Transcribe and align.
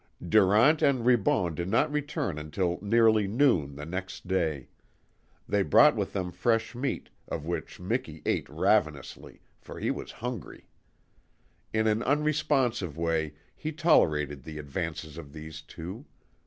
Durant 0.27 0.81
and 0.81 1.05
Ribon 1.05 1.53
did 1.53 1.69
not 1.69 1.91
return 1.91 2.39
until 2.39 2.79
nearly 2.81 3.27
noon 3.27 3.75
the 3.75 3.85
next 3.85 4.27
day. 4.27 4.67
They 5.47 5.61
brought 5.61 5.95
with 5.95 6.11
them 6.11 6.31
fresh 6.31 6.73
meat, 6.73 7.11
of 7.27 7.45
which 7.45 7.79
Miki 7.79 8.23
ate 8.25 8.49
ravenously, 8.49 9.41
for 9.59 9.77
he 9.79 9.91
was 9.91 10.11
hungry. 10.13 10.65
In 11.71 11.85
an 11.85 12.01
unresponsive 12.01 12.97
way 12.97 13.35
he 13.55 13.71
tolerated 13.71 14.41
the 14.41 14.57
advances 14.57 15.19
of 15.19 15.33
these 15.33 15.61
two. 15.61 16.05